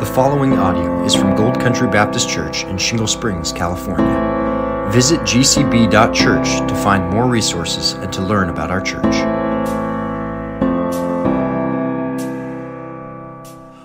The 0.00 0.06
following 0.06 0.54
audio 0.54 1.04
is 1.04 1.14
from 1.14 1.36
Gold 1.36 1.60
Country 1.60 1.86
Baptist 1.86 2.26
Church 2.30 2.64
in 2.64 2.78
Shingle 2.78 3.06
Springs, 3.06 3.52
California. 3.52 4.88
Visit 4.90 5.20
gcb.church 5.20 6.66
to 6.66 6.74
find 6.76 7.10
more 7.10 7.26
resources 7.26 7.92
and 7.92 8.10
to 8.10 8.22
learn 8.22 8.48
about 8.48 8.70
our 8.70 8.80
church. 8.80 9.14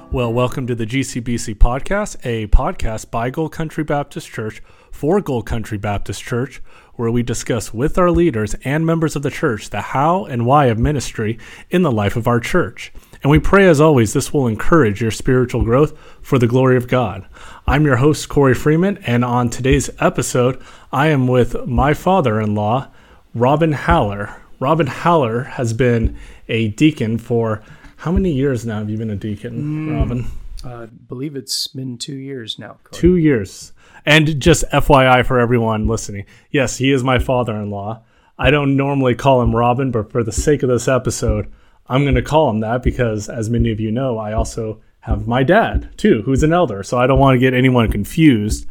Well, 0.09 0.31
welcome 0.31 0.65
to 0.67 0.75
the 0.75 0.85
GCBC 0.85 1.55
podcast, 1.55 2.15
a 2.23 2.47
podcast 2.47 3.11
by 3.11 3.29
Gold 3.29 3.51
Country 3.51 3.83
Baptist 3.83 4.29
Church 4.29 4.63
for 4.89 5.19
Gold 5.19 5.45
Country 5.45 5.77
Baptist 5.77 6.23
Church, 6.23 6.61
where 6.93 7.11
we 7.11 7.23
discuss 7.23 7.73
with 7.73 7.97
our 7.97 8.09
leaders 8.09 8.55
and 8.63 8.85
members 8.85 9.17
of 9.17 9.23
the 9.23 9.29
church 9.29 9.69
the 9.69 9.81
how 9.81 10.23
and 10.23 10.45
why 10.45 10.67
of 10.67 10.79
ministry 10.79 11.37
in 11.69 11.81
the 11.81 11.91
life 11.91 12.15
of 12.15 12.25
our 12.25 12.39
church. 12.39 12.93
And 13.23 13.31
we 13.31 13.39
pray, 13.39 13.67
as 13.67 13.81
always, 13.81 14.13
this 14.13 14.33
will 14.33 14.47
encourage 14.47 15.01
your 15.01 15.11
spiritual 15.11 15.63
growth 15.63 15.97
for 16.21 16.38
the 16.38 16.47
glory 16.47 16.77
of 16.77 16.87
God. 16.87 17.25
I'm 17.67 17.85
your 17.85 17.95
host, 17.97 18.29
Corey 18.29 18.53
Freeman, 18.53 18.97
and 19.05 19.25
on 19.25 19.49
today's 19.49 19.89
episode, 19.99 20.61
I 20.91 21.07
am 21.07 21.27
with 21.27 21.65
my 21.65 21.93
father 21.93 22.39
in 22.39 22.53
law, 22.55 22.87
Robin 23.33 23.71
Haller. 23.73 24.35
Robin 24.59 24.87
Haller 24.87 25.43
has 25.43 25.73
been 25.73 26.17
a 26.47 26.70
deacon 26.70 27.17
for 27.17 27.63
how 27.97 28.11
many 28.11 28.31
years 28.31 28.65
now 28.65 28.79
have 28.79 28.89
you 28.89 28.97
been 28.97 29.09
a 29.09 29.15
deacon, 29.15 29.87
Mm. 29.89 29.97
Robin? 29.99 30.25
I 30.63 30.85
believe 30.85 31.35
it's 31.35 31.67
been 31.67 31.97
two 31.97 32.15
years 32.15 32.57
now. 32.57 32.77
Corey. 32.84 32.91
Two 33.01 33.15
years. 33.17 33.71
And 34.05 34.39
just 34.39 34.63
FYI 34.71 35.23
for 35.25 35.39
everyone 35.39 35.87
listening, 35.87 36.25
yes, 36.51 36.77
he 36.77 36.91
is 36.91 37.03
my 37.03 37.17
father 37.20 37.55
in 37.55 37.70
law. 37.71 38.01
I 38.37 38.51
don't 38.51 38.75
normally 38.75 39.15
call 39.15 39.41
him 39.41 39.55
Robin, 39.55 39.91
but 39.91 40.11
for 40.11 40.23
the 40.23 40.31
sake 40.31 40.61
of 40.63 40.70
this 40.70 40.87
episode, 40.87 41.51
I'm 41.88 42.03
going 42.03 42.16
to 42.16 42.21
call 42.21 42.49
him 42.49 42.62
that 42.62 42.84
because, 42.84 43.30
as 43.30 43.49
many 43.49 43.71
of 43.71 43.80
you 43.80 43.91
know, 43.91 44.17
I 44.17 44.34
also 44.34 44.81
have 45.02 45.27
my 45.27 45.43
dad 45.43 45.89
too, 45.98 46.23
who's 46.23 46.41
an 46.41 46.53
elder. 46.53 46.81
So 46.81 46.98
I 46.98 47.05
don't 47.05 47.20
want 47.20 47.35
to 47.35 47.39
get 47.39 47.53
anyone 47.53 47.91
confused. 47.91 48.66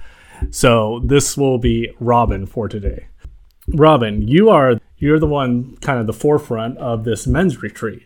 So 0.50 1.00
this 1.04 1.36
will 1.36 1.58
be 1.58 1.90
Robin 2.00 2.44
for 2.44 2.68
today. 2.68 3.06
Robin, 3.68 4.26
you 4.26 4.50
are 4.50 4.78
you're 4.98 5.20
the 5.20 5.26
one 5.26 5.76
kind 5.76 6.00
of 6.00 6.06
the 6.06 6.12
forefront 6.12 6.78
of 6.78 7.04
this 7.04 7.26
men's 7.26 7.62
retreat. 7.62 8.02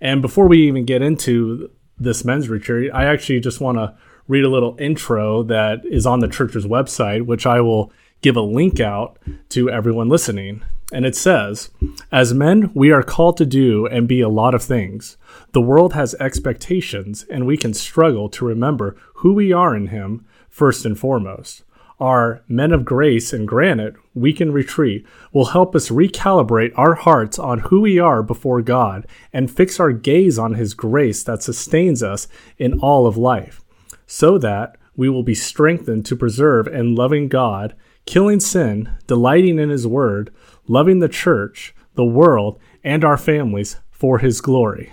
And 0.00 0.22
before 0.22 0.46
we 0.46 0.66
even 0.68 0.84
get 0.84 1.02
into 1.02 1.70
this 1.98 2.24
men's 2.24 2.48
retreat, 2.48 2.90
I 2.94 3.04
actually 3.06 3.40
just 3.40 3.60
want 3.60 3.78
to 3.78 3.96
read 4.28 4.44
a 4.44 4.50
little 4.50 4.76
intro 4.78 5.42
that 5.44 5.84
is 5.84 6.06
on 6.06 6.20
the 6.20 6.28
church's 6.28 6.66
website, 6.66 7.26
which 7.26 7.46
I 7.46 7.60
will 7.60 7.92
give 8.22 8.36
a 8.36 8.40
link 8.40 8.80
out 8.80 9.18
to 9.50 9.70
everyone 9.70 10.08
listening. 10.08 10.62
And 10.92 11.04
it 11.04 11.14
says, 11.14 11.70
As 12.10 12.32
men, 12.32 12.70
we 12.74 12.90
are 12.90 13.02
called 13.02 13.36
to 13.38 13.46
do 13.46 13.86
and 13.86 14.08
be 14.08 14.20
a 14.20 14.28
lot 14.28 14.54
of 14.54 14.62
things. 14.62 15.18
The 15.52 15.60
world 15.60 15.92
has 15.92 16.14
expectations, 16.14 17.24
and 17.30 17.46
we 17.46 17.56
can 17.56 17.74
struggle 17.74 18.28
to 18.30 18.46
remember 18.46 18.96
who 19.16 19.34
we 19.34 19.52
are 19.52 19.76
in 19.76 19.88
Him 19.88 20.24
first 20.48 20.86
and 20.86 20.98
foremost. 20.98 21.62
Our 22.00 22.42
men 22.48 22.72
of 22.72 22.84
grace 22.84 23.32
and 23.32 23.46
granite, 23.46 23.96
week 24.14 24.40
in 24.40 24.52
retreat, 24.52 25.04
will 25.32 25.46
help 25.46 25.74
us 25.74 25.90
recalibrate 25.90 26.72
our 26.76 26.94
hearts 26.94 27.38
on 27.38 27.58
who 27.58 27.80
we 27.80 27.98
are 27.98 28.22
before 28.22 28.62
God 28.62 29.06
and 29.32 29.50
fix 29.50 29.80
our 29.80 29.92
gaze 29.92 30.38
on 30.38 30.54
His 30.54 30.74
grace 30.74 31.22
that 31.24 31.42
sustains 31.42 32.02
us 32.02 32.28
in 32.56 32.78
all 32.78 33.06
of 33.06 33.16
life, 33.16 33.62
so 34.06 34.38
that 34.38 34.76
we 34.96 35.08
will 35.08 35.24
be 35.24 35.34
strengthened 35.34 36.06
to 36.06 36.16
preserve 36.16 36.66
and 36.66 36.96
loving 36.96 37.28
God, 37.28 37.74
killing 38.06 38.40
sin, 38.40 38.96
delighting 39.06 39.58
in 39.58 39.68
His 39.68 39.86
Word, 39.86 40.32
loving 40.68 41.00
the 41.00 41.08
church, 41.08 41.74
the 41.94 42.04
world, 42.04 42.58
and 42.84 43.04
our 43.04 43.16
families 43.16 43.76
for 43.90 44.18
His 44.18 44.40
glory. 44.40 44.92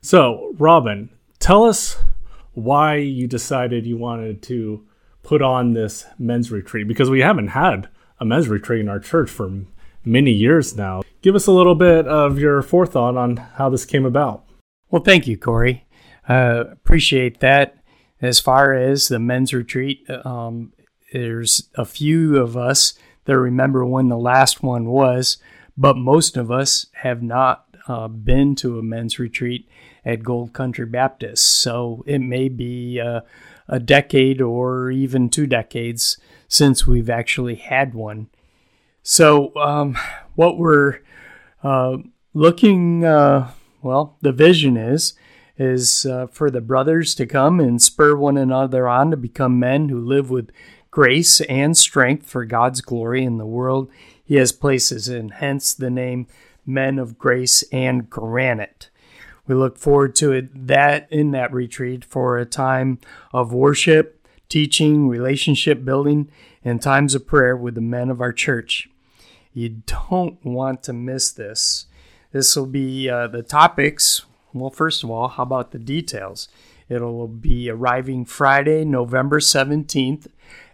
So, 0.00 0.54
Robin, 0.56 1.10
tell 1.38 1.64
us 1.64 1.98
why 2.54 2.96
you 2.96 3.26
decided 3.26 3.86
you 3.86 3.98
wanted 3.98 4.42
to 4.42 4.86
put 5.22 5.42
on 5.42 5.74
this 5.74 6.06
men's 6.18 6.50
retreat 6.50 6.88
because 6.88 7.10
we 7.10 7.20
haven't 7.20 7.48
had 7.48 7.88
a 8.18 8.24
men's 8.24 8.48
retreat 8.48 8.80
in 8.80 8.88
our 8.88 8.98
church 8.98 9.30
for 9.30 9.50
many 10.04 10.30
years 10.30 10.76
now. 10.76 11.02
Give 11.22 11.34
us 11.34 11.46
a 11.46 11.52
little 11.52 11.74
bit 11.74 12.06
of 12.06 12.38
your 12.38 12.62
forethought 12.62 13.16
on 13.16 13.36
how 13.36 13.68
this 13.68 13.84
came 13.84 14.06
about. 14.06 14.44
Well, 14.90 15.02
thank 15.02 15.26
you, 15.26 15.36
Corey. 15.36 15.86
Uh, 16.28 16.64
appreciate 16.72 17.40
that. 17.40 17.76
As 18.22 18.38
far 18.38 18.74
as 18.74 19.08
the 19.08 19.18
men's 19.18 19.54
retreat, 19.54 20.08
um, 20.24 20.72
there's 21.12 21.68
a 21.74 21.84
few 21.84 22.36
of 22.36 22.56
us 22.56 22.94
that 23.24 23.38
remember 23.38 23.84
when 23.84 24.08
the 24.08 24.18
last 24.18 24.62
one 24.62 24.86
was, 24.86 25.38
but 25.76 25.96
most 25.96 26.36
of 26.36 26.50
us 26.50 26.86
have 26.94 27.22
not 27.22 27.66
uh, 27.86 28.08
been 28.08 28.54
to 28.56 28.78
a 28.78 28.82
men's 28.82 29.18
retreat 29.18 29.68
at 30.04 30.22
Gold 30.22 30.52
Country 30.52 30.86
Baptist. 30.86 31.60
So 31.60 32.02
it 32.06 32.20
may 32.20 32.48
be 32.48 33.00
uh, 33.00 33.20
a 33.68 33.78
decade 33.78 34.40
or 34.40 34.90
even 34.90 35.28
two 35.28 35.46
decades 35.46 36.18
since 36.48 36.86
we've 36.86 37.10
actually 37.10 37.54
had 37.54 37.94
one. 37.94 38.28
So, 39.02 39.54
um, 39.56 39.96
what 40.34 40.58
we're 40.58 40.98
uh, 41.62 41.98
looking, 42.34 43.04
uh, 43.04 43.50
well, 43.82 44.16
the 44.20 44.32
vision 44.32 44.76
is 44.76 45.14
is 45.56 46.06
uh, 46.06 46.26
for 46.28 46.50
the 46.50 46.60
brothers 46.60 47.14
to 47.14 47.26
come 47.26 47.60
and 47.60 47.82
spur 47.82 48.16
one 48.16 48.38
another 48.38 48.88
on 48.88 49.10
to 49.10 49.16
become 49.16 49.58
men 49.58 49.90
who 49.90 50.00
live 50.00 50.30
with 50.30 50.50
grace 50.90 51.40
and 51.42 51.76
strength 51.76 52.26
for 52.26 52.44
God's 52.44 52.80
glory 52.80 53.24
in 53.24 53.38
the 53.38 53.46
world 53.46 53.90
He 54.24 54.36
has 54.36 54.52
places 54.52 55.08
in. 55.08 55.30
Hence 55.30 55.74
the 55.74 55.90
name 55.90 56.26
Men 56.66 56.98
of 56.98 57.18
Grace 57.18 57.62
and 57.72 58.08
Granite. 58.08 58.90
We 59.46 59.54
look 59.54 59.78
forward 59.78 60.14
to 60.16 60.32
it 60.32 60.66
that 60.66 61.08
in 61.10 61.32
that 61.32 61.52
retreat 61.52 62.04
for 62.04 62.38
a 62.38 62.46
time 62.46 62.98
of 63.32 63.52
worship, 63.52 64.24
teaching, 64.48 65.08
relationship 65.08 65.84
building, 65.84 66.30
and 66.64 66.80
times 66.80 67.14
of 67.14 67.26
prayer 67.26 67.56
with 67.56 67.74
the 67.74 67.80
men 67.80 68.10
of 68.10 68.20
our 68.20 68.32
church. 68.32 68.88
You 69.52 69.82
don't 69.86 70.44
want 70.44 70.84
to 70.84 70.92
miss 70.92 71.32
this. 71.32 71.86
This 72.32 72.54
will 72.54 72.66
be 72.66 73.08
uh, 73.08 73.26
the 73.26 73.42
topics. 73.42 74.22
Well, 74.52 74.70
first 74.70 75.02
of 75.02 75.10
all, 75.10 75.28
how 75.28 75.42
about 75.42 75.72
the 75.72 75.78
details? 75.78 76.48
It'll 76.88 77.28
be 77.28 77.70
arriving 77.70 78.24
Friday, 78.26 78.84
November 78.84 79.40
17th 79.40 80.26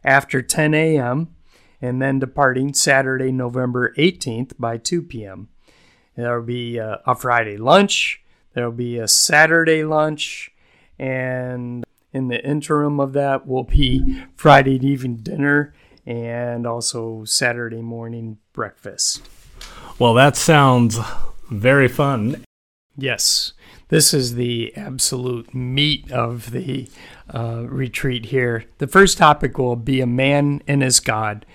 after 0.06 0.41
10 0.41 0.72
a.m., 0.72 1.34
and 1.83 2.00
then 2.00 2.19
departing 2.19 2.72
Saturday, 2.72 3.31
November 3.31 3.93
18th 3.99 4.53
by 4.59 4.78
2 4.78 5.03
p.m. 5.03 5.49
There'll 6.17 6.43
be 6.43 6.81
uh, 6.81 6.99
a 7.06 7.15
Friday 7.15 7.59
lunch, 7.59 8.22
there'll 8.55 8.72
be 8.72 8.99
a 8.99 9.06
Saturday 9.06 9.84
lunch, 9.84 10.50
and 10.99 11.84
in 12.15 12.28
the 12.28 12.43
interim 12.43 12.99
of 12.99 13.12
that 13.12 13.47
will 13.47 13.65
be 13.65 14.25
Friday 14.34 14.77
evening 14.87 15.17
dinner 15.17 15.75
and 16.06 16.67
also 16.67 17.25
Saturday 17.25 17.83
morning 17.83 18.38
breakfast. 18.55 19.28
Well, 19.99 20.15
that 20.15 20.37
sounds 20.37 20.99
very 21.50 21.88
fun. 21.88 22.44
Yes, 22.97 23.53
this 23.89 24.13
is 24.13 24.35
the 24.35 24.75
absolute 24.77 25.55
meat 25.55 26.11
of 26.11 26.51
the 26.51 26.89
uh, 27.33 27.65
retreat 27.69 28.27
here. 28.27 28.65
The 28.79 28.87
first 28.87 29.19
topic 29.19 29.59
will 29.59 29.77
be 29.77 30.01
a 30.01 30.07
man 30.07 30.63
and 30.67 30.83
his 30.83 31.01
God. 31.01 31.47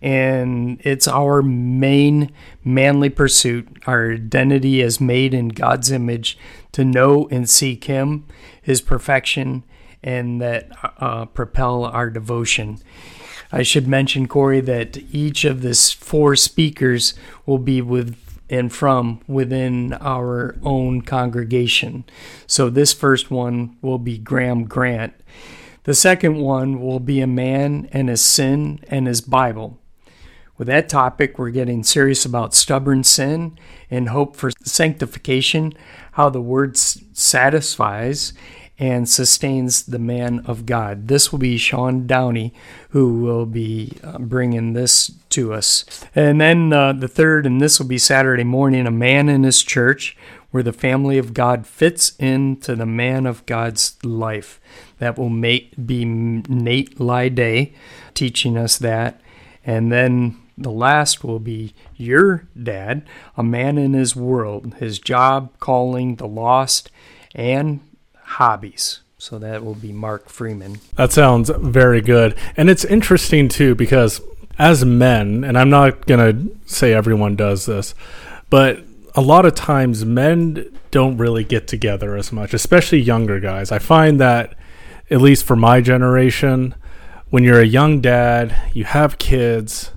And 0.00 0.80
it's 0.84 1.08
our 1.08 1.42
main 1.42 2.30
manly 2.62 3.10
pursuit, 3.10 3.68
our 3.86 4.12
identity 4.12 4.80
as 4.82 5.00
made 5.00 5.34
in 5.34 5.48
God's 5.48 5.90
image, 5.90 6.38
to 6.72 6.84
know 6.84 7.26
and 7.30 7.50
seek 7.50 7.84
Him, 7.84 8.24
His 8.62 8.80
perfection, 8.80 9.64
and 10.02 10.40
that 10.40 10.70
uh, 10.98 11.24
propel 11.26 11.84
our 11.84 12.10
devotion. 12.10 12.78
I 13.50 13.62
should 13.62 13.88
mention, 13.88 14.28
Corey, 14.28 14.60
that 14.60 14.98
each 15.12 15.44
of 15.44 15.62
the 15.62 15.74
four 15.74 16.36
speakers 16.36 17.14
will 17.46 17.58
be 17.58 17.80
with 17.82 18.27
and 18.50 18.72
from 18.72 19.20
within 19.26 19.92
our 19.94 20.56
own 20.62 21.02
congregation. 21.02 22.04
So 22.46 22.70
this 22.70 22.92
first 22.92 23.30
one 23.30 23.76
will 23.82 23.98
be 23.98 24.18
Graham 24.18 24.64
Grant. 24.64 25.14
The 25.84 25.94
second 25.94 26.36
one 26.36 26.80
will 26.80 27.00
be 27.00 27.20
a 27.20 27.26
man 27.26 27.88
and 27.92 28.08
his 28.08 28.22
sin 28.22 28.80
and 28.88 29.06
his 29.06 29.20
Bible. 29.20 29.78
With 30.58 30.66
that 30.66 30.88
topic, 30.88 31.38
we're 31.38 31.50
getting 31.50 31.84
serious 31.84 32.24
about 32.24 32.54
stubborn 32.54 33.04
sin 33.04 33.56
and 33.90 34.08
hope 34.08 34.34
for 34.34 34.50
sanctification, 34.64 35.72
how 36.12 36.30
the 36.30 36.40
word 36.40 36.76
satisfies 36.76 38.32
and 38.78 39.08
sustains 39.08 39.84
the 39.84 39.98
man 39.98 40.40
of 40.46 40.64
God. 40.64 41.08
This 41.08 41.32
will 41.32 41.38
be 41.38 41.58
Sean 41.58 42.06
Downey 42.06 42.54
who 42.90 43.20
will 43.20 43.46
be 43.46 43.98
uh, 44.04 44.18
bringing 44.18 44.72
this 44.72 45.10
to 45.30 45.52
us. 45.52 45.84
And 46.14 46.40
then 46.40 46.72
uh, 46.72 46.92
the 46.92 47.08
third, 47.08 47.44
and 47.44 47.60
this 47.60 47.78
will 47.78 47.88
be 47.88 47.98
Saturday 47.98 48.44
morning, 48.44 48.86
a 48.86 48.92
man 48.92 49.28
in 49.28 49.42
his 49.42 49.62
church 49.62 50.16
where 50.50 50.62
the 50.62 50.72
family 50.72 51.18
of 51.18 51.34
God 51.34 51.66
fits 51.66 52.16
into 52.18 52.74
the 52.74 52.86
man 52.86 53.26
of 53.26 53.44
God's 53.46 54.02
life. 54.04 54.60
That 54.98 55.18
will 55.18 55.28
make, 55.28 55.74
be 55.86 56.04
Nate 56.04 56.98
Lyday 56.98 57.74
teaching 58.14 58.56
us 58.56 58.78
that. 58.78 59.20
And 59.64 59.92
then 59.92 60.40
the 60.56 60.70
last 60.70 61.22
will 61.22 61.38
be 61.38 61.74
your 61.96 62.48
dad, 62.60 63.06
a 63.36 63.42
man 63.42 63.76
in 63.76 63.92
his 63.92 64.16
world, 64.16 64.74
his 64.78 64.98
job, 64.98 65.52
calling, 65.60 66.16
the 66.16 66.26
lost, 66.26 66.90
and 67.34 67.80
hobbies. 68.28 69.00
So 69.16 69.38
that 69.38 69.64
will 69.64 69.74
be 69.74 69.90
Mark 69.90 70.28
Freeman. 70.28 70.78
That 70.94 71.12
sounds 71.12 71.50
very 71.50 72.00
good. 72.00 72.36
And 72.56 72.70
it's 72.70 72.84
interesting 72.84 73.48
too 73.48 73.74
because 73.74 74.20
as 74.58 74.84
men, 74.84 75.44
and 75.44 75.58
I'm 75.58 75.70
not 75.70 76.06
going 76.06 76.20
to 76.20 76.56
say 76.66 76.92
everyone 76.92 77.34
does 77.34 77.66
this, 77.66 77.94
but 78.50 78.80
a 79.14 79.20
lot 79.20 79.46
of 79.46 79.54
times 79.54 80.04
men 80.04 80.70
don't 80.90 81.16
really 81.16 81.42
get 81.42 81.66
together 81.66 82.16
as 82.16 82.32
much, 82.32 82.54
especially 82.54 83.00
younger 83.00 83.40
guys. 83.40 83.72
I 83.72 83.78
find 83.78 84.20
that, 84.20 84.54
at 85.10 85.20
least 85.20 85.44
for 85.44 85.56
my 85.56 85.80
generation, 85.80 86.74
when 87.30 87.42
you're 87.42 87.60
a 87.60 87.66
young 87.66 88.00
dad, 88.00 88.54
you 88.72 88.84
have 88.84 89.18
kids, 89.18 89.90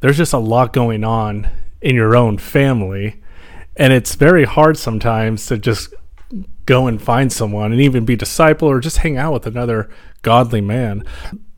there's 0.00 0.16
just 0.16 0.32
a 0.32 0.38
lot 0.38 0.72
going 0.72 1.04
on 1.04 1.48
in 1.80 1.94
your 1.94 2.16
own 2.16 2.38
family. 2.38 3.20
And 3.76 3.92
it's 3.92 4.14
very 4.14 4.44
hard 4.44 4.76
sometimes 4.78 5.46
to 5.46 5.58
just 5.58 5.94
go 6.66 6.86
and 6.86 7.00
find 7.00 7.32
someone 7.32 7.72
and 7.72 7.80
even 7.80 8.04
be 8.04 8.16
disciple 8.16 8.68
or 8.68 8.80
just 8.80 8.98
hang 8.98 9.16
out 9.16 9.32
with 9.32 9.46
another 9.46 9.90
godly 10.22 10.60
man. 10.60 11.04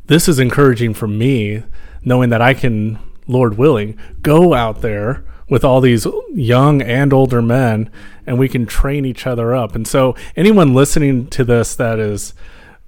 This 0.06 0.29
is 0.29 0.39
encouraging 0.39 0.95
for 0.95 1.06
me, 1.06 1.62
knowing 2.03 2.31
that 2.31 2.43
I 2.43 2.55
can, 2.55 2.99
Lord 3.27 3.56
willing, 3.56 3.99
go 4.23 4.55
out 4.55 4.81
there 4.81 5.25
with 5.49 5.65
all 5.65 5.81
these 5.81 6.06
young 6.33 6.81
and 6.83 7.12
older 7.12 7.43
men 7.43 7.91
and 8.27 8.39
we 8.39 8.49
can 8.49 8.67
train 8.67 9.05
each 9.05 9.27
other 9.27 9.55
up. 9.55 9.75
And 9.75 9.87
so, 9.87 10.15
anyone 10.37 10.75
listening 10.75 11.27
to 11.29 11.45
this 11.45 11.75
that 11.77 11.99
is, 11.99 12.35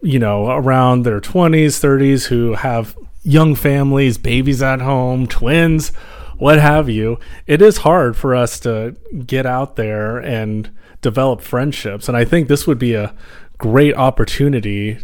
you 0.02 0.18
know, 0.18 0.50
around 0.50 1.02
their 1.02 1.20
20s, 1.20 1.80
30s, 1.80 2.26
who 2.26 2.54
have 2.54 2.96
young 3.22 3.54
families, 3.54 4.18
babies 4.18 4.62
at 4.62 4.80
home, 4.80 5.26
twins, 5.26 5.92
what 6.38 6.58
have 6.58 6.88
you, 6.88 7.18
it 7.46 7.62
is 7.62 7.78
hard 7.78 8.16
for 8.16 8.34
us 8.34 8.60
to 8.60 8.94
get 9.26 9.46
out 9.46 9.76
there 9.76 10.18
and 10.18 10.70
develop 11.06 11.40
friendships. 11.40 12.08
And 12.08 12.16
I 12.16 12.24
think 12.24 12.48
this 12.48 12.66
would 12.66 12.80
be 12.80 12.94
a 12.94 13.14
great 13.58 13.94
opportunity 13.94 14.98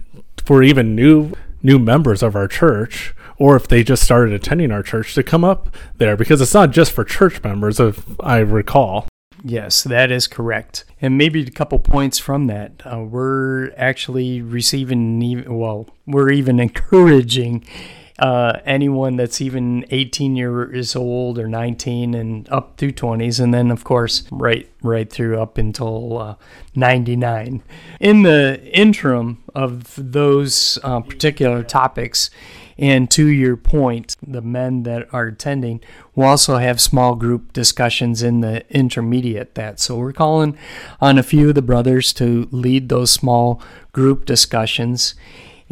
for 0.44 0.62
even 0.62 0.96
new 0.96 1.32
new 1.62 1.78
members 1.78 2.24
of 2.24 2.34
our 2.34 2.48
church 2.48 3.14
or 3.38 3.54
if 3.54 3.68
they 3.68 3.84
just 3.84 4.02
started 4.02 4.32
attending 4.32 4.72
our 4.72 4.82
church 4.82 5.14
to 5.14 5.22
come 5.22 5.44
up 5.44 5.72
there 5.98 6.16
because 6.16 6.40
it's 6.40 6.52
not 6.52 6.72
just 6.72 6.90
for 6.90 7.04
church 7.04 7.40
members 7.44 7.78
if 7.78 8.04
I 8.18 8.38
recall. 8.38 9.06
Yes, 9.44 9.84
that 9.84 10.10
is 10.10 10.26
correct. 10.26 10.84
And 11.00 11.16
maybe 11.16 11.42
a 11.42 11.50
couple 11.50 11.78
points 11.78 12.18
from 12.18 12.48
that. 12.48 12.82
Uh, 12.84 12.98
we're 13.00 13.70
actually 13.76 14.42
receiving, 14.42 15.44
well, 15.56 15.88
we're 16.04 16.30
even 16.30 16.58
encouraging 16.68 17.64
uh, 18.18 18.60
anyone 18.64 19.16
that's 19.16 19.40
even 19.40 19.84
18 19.90 20.36
years 20.36 20.94
old 20.94 21.38
or 21.38 21.48
19 21.48 22.14
and 22.14 22.48
up 22.50 22.76
through 22.76 22.92
20s, 22.92 23.40
and 23.40 23.52
then 23.52 23.70
of 23.70 23.84
course 23.84 24.24
right 24.30 24.68
right 24.82 25.10
through 25.10 25.40
up 25.40 25.58
until 25.58 26.18
uh, 26.18 26.34
99. 26.74 27.62
In 28.00 28.22
the 28.22 28.60
interim 28.72 29.42
of 29.54 29.94
those 29.96 30.78
uh, 30.82 31.00
particular 31.00 31.62
topics, 31.62 32.30
and 32.78 33.10
to 33.12 33.26
your 33.26 33.56
point, 33.56 34.16
the 34.26 34.42
men 34.42 34.82
that 34.84 35.06
are 35.12 35.26
attending 35.26 35.80
will 36.14 36.24
also 36.24 36.56
have 36.56 36.80
small 36.80 37.14
group 37.14 37.52
discussions 37.52 38.22
in 38.22 38.40
the 38.40 38.64
intermediate 38.74 39.54
that. 39.54 39.78
So 39.78 39.96
we're 39.96 40.12
calling 40.12 40.58
on 41.00 41.18
a 41.18 41.22
few 41.22 41.50
of 41.50 41.54
the 41.54 41.62
brothers 41.62 42.12
to 42.14 42.48
lead 42.50 42.88
those 42.88 43.10
small 43.10 43.62
group 43.92 44.24
discussions. 44.24 45.14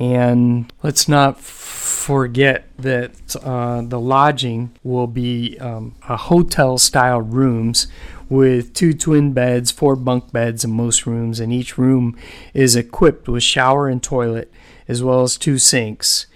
And 0.00 0.72
let's 0.82 1.08
not 1.08 1.38
forget 1.38 2.64
that 2.78 3.36
uh, 3.36 3.82
the 3.82 4.00
lodging 4.00 4.70
will 4.82 5.06
be 5.06 5.58
um, 5.58 5.94
a 6.08 6.16
hotel 6.16 6.78
style 6.78 7.20
rooms 7.20 7.86
with 8.30 8.72
two 8.72 8.94
twin 8.94 9.34
beds, 9.34 9.70
four 9.70 9.96
bunk 9.96 10.32
beds 10.32 10.64
in 10.64 10.70
most 10.70 11.04
rooms, 11.04 11.38
and 11.38 11.52
each 11.52 11.76
room 11.76 12.16
is 12.54 12.76
equipped 12.76 13.28
with 13.28 13.42
shower 13.42 13.88
and 13.88 14.02
toilet 14.02 14.50
as 14.88 15.02
well 15.02 15.22
as 15.22 15.36
two 15.36 15.58
sinks. 15.58 16.26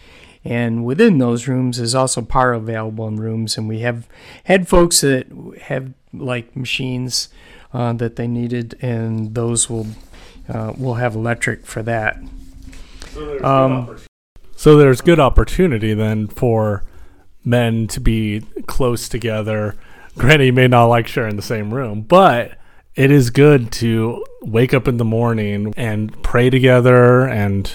And 0.45 0.85
within 0.85 1.17
those 1.17 1.49
rooms 1.49 1.79
is 1.79 1.95
also 1.95 2.21
power 2.21 2.53
available 2.53 3.09
in 3.09 3.17
rooms, 3.17 3.57
and 3.57 3.67
we 3.67 3.81
have 3.81 4.07
had 4.45 4.69
folks 4.69 5.01
that 5.01 5.27
have 5.63 5.95
like 6.13 6.55
machines 6.55 7.31
uh, 7.73 7.95
that 7.95 8.17
they 8.17 8.27
needed, 8.27 8.77
and 8.83 9.35
those 9.35 9.71
will 9.71 9.87
uh, 10.51 10.75
will 10.77 10.95
have 10.95 11.15
electric 11.15 11.65
for 11.65 11.83
that. 11.83 12.19
Um, 13.43 13.97
so 14.57 14.77
there's 14.77 15.01
good 15.01 15.21
opportunity 15.21 15.95
then 15.95 16.27
for 16.27 16.85
men 17.45 17.87
to 17.89 18.01
be 18.01 18.41
close 18.67 19.09
together. 19.09 19.77
Granny 20.17 20.51
may 20.51 20.69
not 20.69 20.87
like 20.87 21.07
sharing 21.07 21.37
the 21.37 21.43
same 21.43 21.75
room, 21.75 22.03
but 22.03 22.59
it 22.95 23.11
is 23.11 23.31
good 23.31 23.73
to 23.73 24.25
wake 24.43 24.73
up 24.73 24.87
in 24.87 24.97
the 24.97 25.05
morning 25.05 25.75
and 25.77 26.23
pray 26.23 26.51
together 26.51 27.27
and 27.27 27.73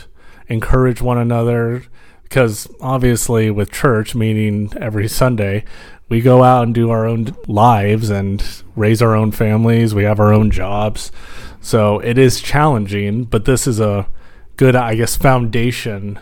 encourage 0.48 1.02
one 1.02 1.18
another. 1.18 1.84
Because 2.24 2.68
obviously, 2.80 3.50
with 3.50 3.72
church, 3.72 4.14
meaning 4.14 4.72
every 4.80 5.08
Sunday, 5.08 5.66
we 6.10 6.22
go 6.22 6.44
out 6.44 6.64
and 6.64 6.76
do 6.76 6.90
our 6.90 7.06
own 7.06 7.36
lives 7.48 8.10
and 8.10 8.44
raise 8.76 9.02
our 9.02 9.16
own 9.16 9.32
families. 9.32 9.94
We 9.94 10.04
have 10.04 10.20
our 10.20 10.32
own 10.32 10.52
jobs. 10.52 11.12
So 11.60 12.00
it 12.00 12.18
is 12.18 12.42
challenging, 12.42 13.26
but 13.26 13.46
this 13.46 13.68
is 13.68 13.80
a 13.80 14.08
good, 14.60 14.76
I 14.76 14.96
guess, 14.96 15.16
foundation 15.16 16.20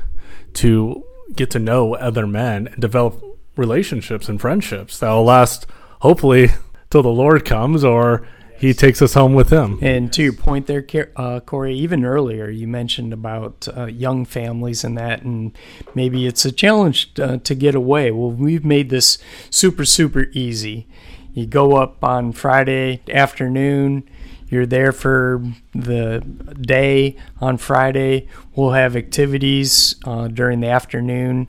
to 0.54 1.04
get 1.36 1.50
to 1.50 1.60
know 1.60 1.96
other 1.96 2.28
men 2.28 2.68
and 2.68 2.80
develop 2.80 3.20
relationships 3.56 4.30
and 4.30 4.40
friendships 4.40 5.00
that 5.00 5.10
will 5.10 5.24
last 5.24 5.66
hopefully 6.02 6.50
till 6.92 7.02
the 7.02 7.10
Lord 7.10 7.46
comes 7.46 7.84
or 7.84 8.28
he 8.60 8.76
takes 8.76 9.02
us 9.02 9.16
home 9.16 9.34
with 9.34 9.50
him. 9.50 9.80
And 9.82 10.14
to 10.14 10.22
your 10.22 10.34
point 10.34 10.68
there, 10.68 10.86
uh, 11.16 11.40
Corey, 11.40 11.74
even 11.74 12.06
earlier 12.06 12.48
you 12.48 12.68
mentioned 12.68 13.12
about 13.12 13.68
uh, 13.76 13.86
young 13.86 14.24
families 14.24 14.84
and 14.84 14.96
that, 15.00 15.24
and 15.24 15.58
maybe 15.96 16.28
it's 16.28 16.46
a 16.46 16.52
challenge 16.52 17.20
uh, 17.20 17.38
to 17.38 17.56
get 17.56 17.74
away. 17.74 18.12
Well, 18.12 18.30
we've 18.30 18.66
made 18.66 18.92
this 18.92 19.18
super, 19.50 19.84
super 19.84 20.28
easy. 20.34 20.88
You 21.34 21.48
go 21.48 21.76
up 21.78 22.04
on 22.04 22.34
Friday 22.34 23.02
afternoon, 23.12 24.08
you're 24.50 24.66
there 24.66 24.92
for 24.92 25.44
the 25.74 26.20
day 26.60 27.18
on 27.42 27.58
Friday. 27.58 28.28
We'll 28.56 28.72
have 28.72 28.96
activities 28.96 29.96
uh, 30.06 30.28
during 30.28 30.62
the 30.62 30.68
afternoon, 30.68 31.48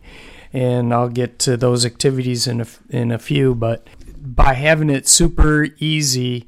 and 0.53 0.93
I'll 0.93 1.09
get 1.09 1.39
to 1.41 1.57
those 1.57 1.85
activities 1.85 2.47
in 2.47 2.61
a, 2.61 2.67
in 2.91 3.13
a 3.13 3.19
few. 3.19 3.55
But 3.55 3.87
by 4.21 4.55
having 4.55 4.91
it 4.91 5.07
super 5.09 5.69
easy, 5.79 6.47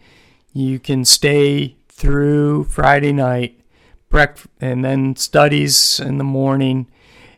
you 0.52 0.78
can 0.78 1.04
stay 1.04 1.76
through 1.88 2.64
Friday 2.64 3.12
night, 3.12 3.60
breakfast, 4.08 4.48
and 4.60 4.84
then 4.84 5.16
studies 5.16 6.00
in 6.00 6.18
the 6.18 6.24
morning, 6.24 6.86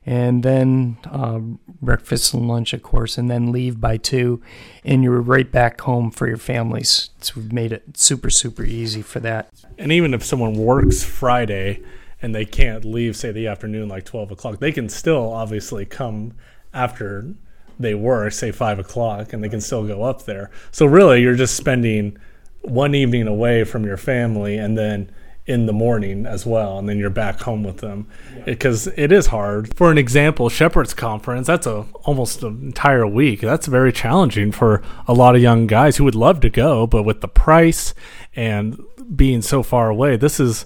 and 0.05 0.43
then 0.43 0.99
uh, 1.11 1.39
breakfast 1.81 2.35
and 2.35 2.49
lunch, 2.49 2.73
of 2.73 2.83
course, 2.83 3.17
and 3.17 3.31
then 3.31 3.53
leave 3.53 3.81
by 3.81 3.97
two, 3.97 4.43
and 4.85 5.05
you're 5.05 5.21
right 5.21 5.51
back 5.51 5.81
home 5.83 6.11
for 6.11 6.27
your 6.27 6.37
families. 6.37 7.11
So 7.21 7.35
we've 7.37 7.53
made 7.53 7.73
it 7.73 7.97
super, 7.97 8.31
super 8.31 8.65
easy 8.65 9.03
for 9.03 9.21
that. 9.21 9.49
And 9.79 9.93
even 9.93 10.13
if 10.13 10.25
someone 10.25 10.55
works 10.55 11.05
Friday 11.05 11.83
and 12.21 12.35
they 12.35 12.45
can't 12.45 12.85
leave, 12.85 13.17
say, 13.17 13.31
the 13.31 13.47
afternoon, 13.47 13.89
like 13.89 14.05
12 14.05 14.33
o'clock, 14.33 14.59
they 14.59 14.73
can 14.73 14.89
still 14.89 15.33
obviously 15.33 15.85
come 15.85 16.35
after 16.75 17.35
they 17.79 17.95
work, 17.95 18.33
say, 18.33 18.51
5 18.51 18.79
o'clock, 18.81 19.33
and 19.33 19.43
they 19.43 19.49
can 19.49 19.61
still 19.61 19.87
go 19.87 20.03
up 20.03 20.25
there. 20.25 20.51
So 20.73 20.87
really, 20.87 21.21
you're 21.23 21.37
just 21.37 21.57
spending 21.57 22.17
one 22.63 22.95
evening 22.95 23.27
away 23.27 23.65
from 23.65 23.85
your 23.85 23.97
family 23.97 24.57
and 24.57 24.77
then 24.79 25.11
in 25.45 25.67
the 25.67 25.73
morning 25.73 26.25
as 26.25 26.47
well, 26.47 26.79
and 26.79 26.89
then 26.89 26.99
you're 26.99 27.11
back 27.11 27.41
home 27.41 27.65
with 27.65 27.79
them 27.79 28.07
because 28.45 28.87
yeah. 28.87 28.93
it, 28.93 28.99
it 28.99 29.13
is 29.13 29.27
hard. 29.27 29.75
For 29.77 29.91
an 29.91 29.99
example, 29.99 30.49
Shepherd's 30.49 30.95
Conference, 30.95 31.49
that's 31.49 31.67
a 31.67 31.85
almost 32.05 32.43
an 32.43 32.63
entire 32.63 33.07
week. 33.07 33.41
That's 33.41 33.67
very 33.67 33.93
challenging 33.93 34.53
for 34.53 34.83
a 35.09 35.13
lot 35.13 35.35
of 35.35 35.43
young 35.43 35.67
guys 35.67 35.97
who 35.97 36.05
would 36.05 36.15
love 36.15 36.41
to 36.41 36.51
go, 36.51 36.87
but 36.87 37.03
with 37.03 37.21
the 37.21 37.29
price 37.29 37.93
and 38.37 38.81
being 39.17 39.43
so 39.43 39.63
far 39.63 39.89
away, 39.89 40.17
this 40.17 40.39
is 40.39 40.65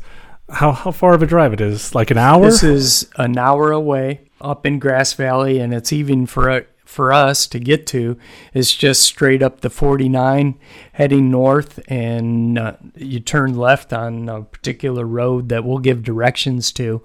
how 0.50 0.72
how 0.72 0.90
far 0.90 1.14
of 1.14 1.22
a 1.22 1.26
drive 1.26 1.52
it 1.52 1.60
is? 1.60 1.94
Like 1.94 2.10
an 2.10 2.18
hour? 2.18 2.44
This 2.44 2.62
is 2.62 3.08
an 3.16 3.38
hour 3.38 3.72
away 3.72 4.28
up 4.40 4.66
in 4.66 4.78
Grass 4.78 5.14
Valley, 5.14 5.58
and 5.58 5.72
it's 5.72 5.92
even 5.92 6.26
for 6.26 6.66
for 6.86 7.12
us 7.12 7.46
to 7.48 7.58
get 7.58 7.86
to 7.88 8.16
is 8.54 8.74
just 8.74 9.02
straight 9.02 9.42
up 9.42 9.60
the 9.60 9.68
49 9.68 10.58
heading 10.92 11.30
north 11.30 11.80
and 11.88 12.58
uh, 12.58 12.76
you 12.94 13.20
turn 13.20 13.56
left 13.56 13.92
on 13.92 14.28
a 14.28 14.42
particular 14.42 15.04
road 15.04 15.48
that 15.48 15.64
we'll 15.64 15.78
give 15.78 16.02
directions 16.02 16.72
to 16.72 17.02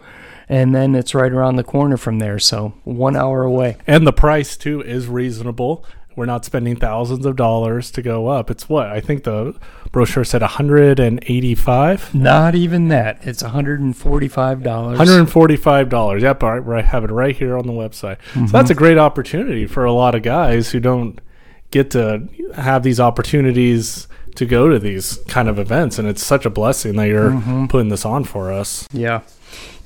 and 0.48 0.74
then 0.74 0.96
it's 0.96 1.16
right 1.16 1.32
around 1.32 1.56
the 1.56 1.64
corner 1.64 1.98
from 1.98 2.20
there 2.20 2.40
so 2.40 2.74
one 2.84 3.16
hour 3.16 3.44
away 3.44 3.76
and 3.88 4.08
the 4.08 4.14
price 4.14 4.56
too 4.56 4.82
is 4.82 5.08
reasonable 5.08 5.86
we're 6.16 6.26
not 6.26 6.46
spending 6.46 6.76
thousands 6.76 7.26
of 7.26 7.36
dollars 7.36 7.90
to 7.92 8.02
go 8.02 8.28
up. 8.28 8.52
It's 8.52 8.68
what 8.68 8.88
I 8.88 9.00
think 9.00 9.24
the 9.24 9.56
brochure 9.92 10.24
said 10.24 10.42
185. 10.42 12.16
Not 12.16 12.56
even 12.56 12.88
that. 12.90 13.20
It's 13.28 13.44
145 13.44 14.64
dollars. 14.64 14.98
145 14.98 15.90
dollars. 15.90 16.24
Yep, 16.24 16.44
all 16.44 16.60
right, 16.60 16.84
I 16.84 16.88
have 16.88 17.04
it 17.04 17.12
right 17.12 17.36
here 17.36 17.58
on 17.58 17.68
the 17.68 17.74
website. 17.74 18.18
Mm-hmm. 18.34 18.48
So 18.48 18.52
that's 18.52 18.70
a 18.70 18.76
great 18.76 18.98
opportunity 18.98 19.68
for 19.68 19.86
a 19.86 19.94
lot 19.94 20.16
of 20.16 20.24
guys 20.24 20.72
who 20.72 20.80
don't 20.80 21.20
get 21.72 21.92
to 21.92 22.28
have 22.56 22.84
these 22.84 23.00
opportunities 23.00 24.08
to 24.36 24.46
go 24.46 24.70
to 24.70 24.80
these 24.80 25.18
kind 25.28 25.50
of 25.50 25.60
events, 25.60 26.00
and 26.00 26.08
it's 26.08 26.24
such 26.24 26.46
a 26.46 26.50
blessing 26.50 26.96
that 26.96 27.08
you're 27.08 27.32
mm-hmm. 27.32 27.66
putting 27.68 27.90
this 27.90 28.06
on 28.06 28.24
for 28.24 28.52
us. 28.52 28.88
Yeah. 28.92 29.22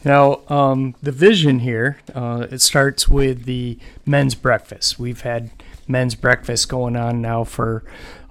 Now, 0.03 0.41
um, 0.49 0.93
the 1.01 1.11
vision 1.11 1.59
here, 1.59 1.97
uh, 2.13 2.45
it 2.51 2.61
starts 2.61 3.07
with 3.07 3.45
the 3.45 3.79
men's 4.05 4.35
breakfast. 4.35 4.99
We've 4.99 5.21
had 5.21 5.49
men's 5.87 6.13
breakfast 6.13 6.69
going 6.69 6.95
on 6.95 7.21
now 7.21 7.43
for, 7.43 7.83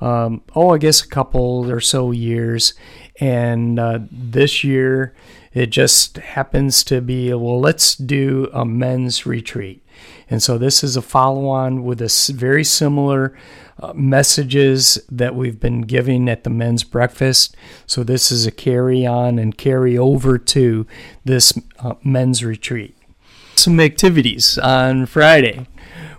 um, 0.05 0.43
oh, 0.55 0.75
I 0.75 0.79
guess 0.79 1.03
a 1.03 1.09
couple 1.09 1.71
or 1.71 1.81
so 1.81 2.11
years. 2.11 2.75
And 3.21 3.79
uh, 3.79 4.01
this 4.11 4.63
year, 4.63 5.15
it 5.55 5.67
just 5.67 6.19
happens 6.19 6.85
to 6.85 7.01
be, 7.01 7.33
well, 7.33 7.59
let's 7.59 7.95
do 7.95 8.51
a 8.53 8.67
men's 8.67 9.25
retreat. 9.25 9.83
And 10.29 10.43
so 10.43 10.59
this 10.59 10.85
is 10.85 10.97
a 10.97 11.03
follow 11.03 11.49
on 11.49 11.85
with 11.85 12.03
a 12.03 12.33
very 12.35 12.65
similar 12.65 13.35
uh, 13.81 13.95
messages 13.95 14.99
that 15.11 15.35
we've 15.35 15.59
been 15.59 15.83
giving 15.83 16.29
at 16.29 16.45
the 16.45 16.51
men's 16.51 16.85
breakfast. 16.85 17.57
So 17.87 18.05
this 18.05 18.31
is 18.31 18.47
a 18.47 18.51
carry 18.51 19.07
on 19.07 19.39
and 19.39 19.57
carry 19.57 19.97
over 19.97 20.37
to 20.37 20.87
this 21.25 21.59
uh, 21.79 21.95
men's 22.03 22.45
retreat. 22.45 22.95
Some 23.55 23.81
activities 23.81 24.59
on 24.59 25.07
Friday. 25.07 25.67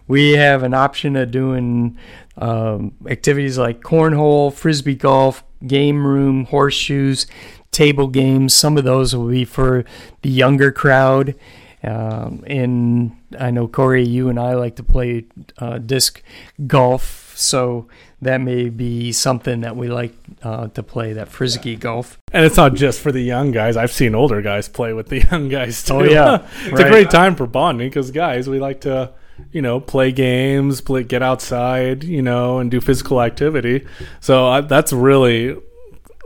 We 0.07 0.33
have 0.33 0.63
an 0.63 0.73
option 0.73 1.15
of 1.15 1.31
doing 1.31 1.97
um, 2.37 2.93
activities 3.07 3.57
like 3.57 3.81
cornhole, 3.81 4.53
frisbee 4.53 4.95
golf, 4.95 5.43
game 5.65 6.05
room, 6.05 6.45
horseshoes, 6.45 7.27
table 7.71 8.07
games. 8.07 8.53
Some 8.53 8.77
of 8.77 8.83
those 8.83 9.15
will 9.15 9.29
be 9.29 9.45
for 9.45 9.85
the 10.21 10.29
younger 10.29 10.71
crowd. 10.71 11.35
Um, 11.83 12.43
and 12.47 13.15
I 13.39 13.51
know 13.51 13.67
Corey, 13.67 14.03
you 14.03 14.29
and 14.29 14.39
I 14.39 14.55
like 14.55 14.77
to 14.77 14.83
play 14.83 15.25
uh, 15.59 15.77
disc 15.77 16.21
golf, 16.65 17.33
so 17.35 17.87
that 18.21 18.41
may 18.41 18.69
be 18.69 19.11
something 19.11 19.61
that 19.61 19.75
we 19.75 19.87
like 19.87 20.15
uh, 20.41 20.67
to 20.69 20.81
play 20.81 21.13
that 21.13 21.29
frisbee 21.29 21.75
golf. 21.75 22.17
And 22.31 22.43
it's 22.43 22.57
not 22.57 22.73
just 22.73 23.01
for 23.01 23.11
the 23.11 23.21
young 23.21 23.51
guys. 23.51 23.77
I've 23.77 23.91
seen 23.91 24.15
older 24.15 24.41
guys 24.41 24.67
play 24.67 24.93
with 24.93 25.09
the 25.09 25.19
young 25.31 25.47
guys 25.47 25.83
too. 25.83 25.93
Oh 25.93 26.03
yeah, 26.03 26.47
it's 26.63 26.71
right. 26.71 26.87
a 26.87 26.89
great 26.89 27.11
time 27.11 27.35
for 27.35 27.45
bonding 27.45 27.87
because 27.87 28.09
guys, 28.09 28.49
we 28.49 28.59
like 28.59 28.81
to 28.81 29.13
you 29.51 29.61
know, 29.61 29.79
play 29.79 30.11
games, 30.11 30.81
play, 30.81 31.03
get 31.03 31.21
outside, 31.21 32.03
you 32.03 32.21
know, 32.21 32.59
and 32.59 32.71
do 32.71 32.81
physical 32.81 33.21
activity. 33.21 33.85
So 34.19 34.47
I, 34.47 34.61
that's 34.61 34.93
really 34.93 35.57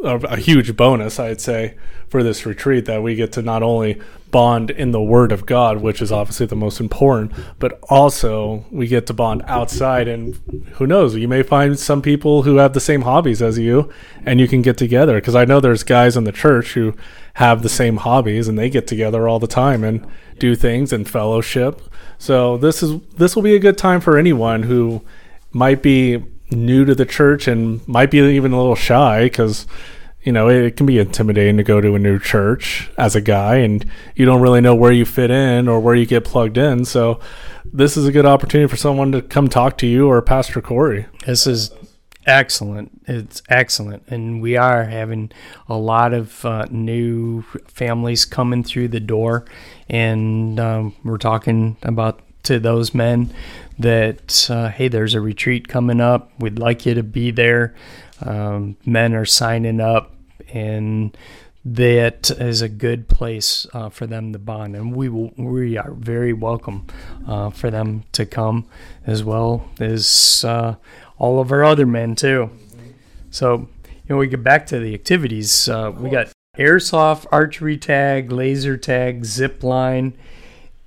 a, 0.04 0.16
a, 0.16 0.38
huge 0.38 0.76
bonus, 0.76 1.20
I'd 1.20 1.42
say, 1.42 1.76
for 2.10 2.24
this 2.24 2.46
retreat 2.46 2.86
that 2.86 3.04
we 3.04 3.16
get 3.16 3.32
to 3.34 3.42
not 3.42 3.64
only 3.64 4.02
bond 4.32 4.70
in 4.70 4.92
the 4.92 5.02
Word 5.02 5.32
of 5.32 5.46
God, 5.46 5.82
which 5.82 6.02
is 6.02 6.12
obviously 6.12 6.46
the 6.46 6.56
most 6.56 6.80
important, 6.80 7.32
but 7.58 7.80
also 7.90 8.66
we 8.72 8.88
get 8.88 9.08
to 9.08 9.14
bond 9.14 9.44
outside. 9.48 10.08
And 10.08 10.36
who 10.74 10.88
knows, 10.88 11.16
you 11.16 11.28
may 11.28 11.44
find 11.44 11.78
some 11.80 12.02
people 12.02 12.44
who 12.44 12.58
have 12.58 12.74
the 12.74 12.80
same 12.80 13.02
hobbies 13.02 13.42
as 13.42 13.58
you, 13.58 13.92
and 14.26 14.40
you 14.40 14.48
can 14.48 14.62
get 14.62 14.78
together. 14.78 15.16
Because 15.16 15.36
I 15.36 15.46
know 15.46 15.60
there's 15.60 15.84
guys 15.84 16.18
in 16.18 16.24
the 16.24 16.32
church 16.32 16.74
who 16.74 16.96
have 17.36 17.62
the 17.62 17.70
same 17.70 17.98
hobbies, 17.98 18.48
and 18.48 18.58
they 18.58 18.70
get 18.70 18.88
together 18.88 19.28
all 19.28 19.40
the 19.40 19.48
time 19.48 19.84
and 19.84 20.06
do 20.38 20.56
things 20.56 20.94
and 20.94 21.08
fellowship. 21.08 21.82
So 22.18 22.58
this 22.58 22.84
is 22.84 23.02
this 23.18 23.36
will 23.36 23.44
be 23.44 23.56
a 23.56 23.60
good 23.60 23.78
time 23.78 24.02
for 24.02 24.18
anyone 24.18 24.64
who 24.64 25.02
might 25.52 25.82
be 25.82 26.24
new 26.52 26.86
to 26.86 26.96
the 26.96 27.06
church 27.06 27.48
and 27.48 27.88
might 27.88 28.12
be 28.12 28.20
even 28.20 28.52
a 28.52 28.58
little 28.58 28.76
shy 28.76 29.26
because 29.26 29.68
you 30.24 30.32
know, 30.32 30.50
it, 30.50 30.76
can 30.76 30.86
be 30.86 31.00
intimidating 31.00 31.58
to 31.58 31.64
go 31.64 31.80
to 31.80 31.96
a 31.96 32.00
new 32.00 32.20
church 32.20 32.90
as 32.98 33.16
a 33.16 33.22
guy 33.22 33.56
and 33.56 33.90
you 34.16 34.26
don't 34.26 34.42
really 34.42 34.62
know 34.62 34.76
where 34.76 34.92
you 34.92 35.06
fit 35.06 35.32
in 35.32 35.68
or 35.68 35.80
where 35.80 35.96
you 35.96 36.06
get 36.06 36.26
plugged 36.26 36.58
in. 36.58 36.84
So 36.86 37.20
this 37.64 37.96
is 37.96 38.06
a 38.06 38.12
good 38.12 38.26
opportunity 38.26 38.70
for 38.70 38.78
someone 38.78 39.12
to 39.14 39.22
come 39.22 39.48
talk 39.48 39.78
to 39.80 39.88
you 39.88 40.08
or 40.08 40.22
Pastor 40.22 40.62
Corey. 40.62 41.06
This 41.26 41.48
is 41.48 41.72
excellent. 42.26 43.02
It's 43.08 43.42
excellent. 43.50 44.04
And 44.08 44.42
we 44.42 44.58
are 44.58 44.84
having 44.84 45.32
a 45.68 45.78
lot 45.78 46.14
of 46.14 46.44
uh, 46.46 46.66
new 46.70 47.44
families 47.68 48.26
coming 48.26 48.64
through 48.64 48.90
the 48.90 49.00
door. 49.00 49.46
And 49.90 50.60
um, 50.60 50.96
we're 51.04 51.18
talking 51.18 51.78
about 51.82 52.22
to 52.44 52.60
those 52.60 52.94
men 52.94 53.34
that, 53.78 54.50
uh, 54.50 54.70
hey, 54.70 54.88
there's 54.88 55.14
a 55.14 55.22
retreat 55.22 55.68
coming 55.68 56.02
up. 56.02 56.32
We'd 56.40 56.60
like 56.60 56.86
you 56.86 56.94
to 56.94 57.04
be 57.04 57.32
there. 57.32 57.76
Um, 58.22 58.78
men 58.86 59.14
are 59.16 59.26
signing 59.26 59.80
up, 59.80 60.14
and 60.54 61.16
that 61.66 62.32
is 62.32 62.62
a 62.62 62.70
good 62.70 63.08
place 63.08 63.68
uh, 63.74 63.90
for 63.90 64.08
them 64.08 64.34
to 64.34 64.40
bond. 64.40 64.76
And 64.76 64.96
we 64.96 65.10
will, 65.10 65.32
we 65.38 65.78
are 65.78 65.92
very 65.92 66.34
welcome 66.34 66.88
uh, 67.28 67.50
for 67.50 67.70
them 67.70 68.04
to 68.14 68.26
come, 68.26 68.66
as 69.06 69.24
well 69.24 69.70
as 69.80 70.44
uh, 70.48 70.76
all 71.18 71.40
of 71.40 71.52
our 71.52 71.64
other 71.64 71.86
men 71.86 72.16
too. 72.16 72.50
So, 73.32 73.68
you 73.86 74.16
know, 74.16 74.18
we 74.18 74.28
get 74.28 74.44
back 74.44 74.66
to 74.68 74.80
the 74.80 74.94
activities. 74.94 75.70
Uh, 75.70 75.92
we 75.96 76.10
got 76.10 76.30
airsoft, 76.58 77.26
archery 77.32 77.78
tag, 77.78 78.32
laser 78.32 78.78
tag, 78.78 79.26
zip 79.26 79.64
line. 79.64 80.18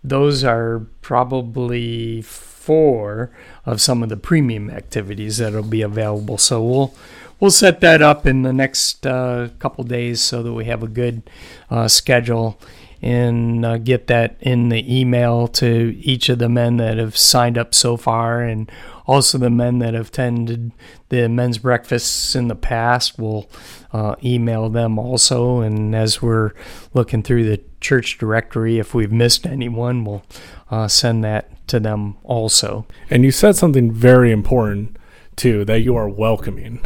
Those 0.02 0.42
are 0.42 0.86
probably 1.00 2.22
four 2.62 3.30
of 3.66 3.80
some 3.80 4.02
of 4.02 4.08
the 4.08 4.16
premium 4.16 4.70
activities 4.70 5.38
that'll 5.38 5.62
be 5.62 5.82
available. 5.82 6.38
So 6.38 6.62
we'll 6.62 6.94
we'll 7.40 7.50
set 7.50 7.80
that 7.80 8.00
up 8.00 8.24
in 8.24 8.42
the 8.42 8.52
next 8.52 9.04
uh, 9.06 9.48
couple 9.58 9.82
days 9.84 10.20
so 10.20 10.42
that 10.42 10.52
we 10.52 10.66
have 10.66 10.82
a 10.82 10.88
good 10.88 11.22
uh, 11.70 11.88
schedule 11.88 12.58
and 13.02 13.66
uh, 13.66 13.78
get 13.78 14.06
that 14.06 14.36
in 14.40 14.68
the 14.68 15.00
email 15.00 15.48
to 15.48 15.96
each 15.98 16.28
of 16.28 16.38
the 16.38 16.48
men 16.48 16.76
that 16.76 16.98
have 16.98 17.16
signed 17.16 17.58
up 17.58 17.74
so 17.74 17.96
far 17.96 18.42
and 18.42 18.70
also 19.06 19.36
the 19.38 19.50
men 19.50 19.80
that 19.80 19.94
have 19.94 20.06
attended 20.08 20.70
the 21.08 21.28
men's 21.28 21.58
breakfasts 21.58 22.36
in 22.36 22.46
the 22.46 22.54
past 22.54 23.18
We'll 23.18 23.50
uh, 23.92 24.14
email 24.22 24.68
them 24.68 25.00
also 25.00 25.60
and 25.60 25.96
as 25.96 26.22
we're 26.22 26.52
looking 26.94 27.24
through 27.24 27.44
the 27.44 27.60
church 27.82 28.16
directory. 28.16 28.78
If 28.78 28.94
we've 28.94 29.12
missed 29.12 29.46
anyone 29.46 30.04
we'll 30.04 30.22
uh, 30.70 30.88
send 30.88 31.22
that 31.24 31.66
to 31.68 31.78
them 31.78 32.16
also. 32.24 32.86
And 33.10 33.24
you 33.24 33.30
said 33.30 33.56
something 33.56 33.92
very 33.92 34.32
important 34.32 34.96
too 35.36 35.64
that 35.66 35.80
you 35.80 35.96
are 35.96 36.08
welcoming. 36.08 36.84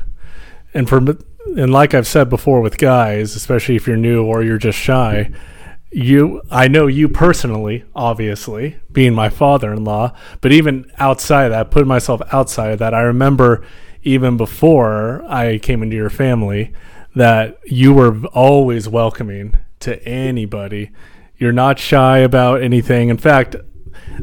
And 0.75 0.89
for 0.89 1.01
and 1.57 1.73
like 1.73 1.95
I've 1.95 2.09
said 2.09 2.29
before 2.29 2.61
with 2.61 2.79
guys, 2.79 3.37
especially 3.37 3.77
if 3.77 3.87
you're 3.87 3.97
new 3.97 4.25
or 4.25 4.43
you're 4.43 4.59
just 4.59 4.79
shy, 4.79 5.31
you 5.93 6.43
I 6.51 6.69
know 6.69 6.87
you 6.87 7.09
personally, 7.09 7.85
obviously, 7.95 8.77
being 8.91 9.15
my 9.15 9.29
father-in-law, 9.29 10.13
but 10.41 10.53
even 10.53 10.91
outside 10.99 11.45
of 11.45 11.51
that, 11.53 11.71
putting 11.71 11.89
myself 11.89 12.21
outside 12.33 12.73
of 12.73 12.79
that, 12.81 12.95
I 12.95 13.03
remember 13.03 13.65
even 14.03 14.37
before 14.37 15.25
I 15.29 15.59
came 15.59 15.83
into 15.83 15.97
your 15.97 16.11
family 16.11 16.73
that 17.15 17.59
you 17.65 17.95
were 17.95 18.25
always 18.27 18.89
welcoming 18.89 19.57
to 19.87 20.07
anybody. 20.07 20.91
You're 21.39 21.53
not 21.53 21.79
shy 21.79 22.19
about 22.19 22.63
anything. 22.63 23.09
In 23.09 23.19
fact, 23.19 23.57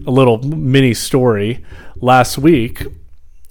a 0.06 0.12
little 0.12 0.38
mini 0.44 0.94
story. 0.94 1.64
Last 1.96 2.38
week, 2.38 2.86